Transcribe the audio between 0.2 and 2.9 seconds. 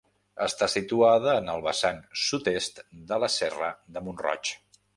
Està situada en el vessant sud-est